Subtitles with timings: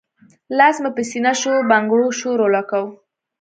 [0.57, 2.89] لاس مې پۀ سينه شو بنګړو شور اولګوو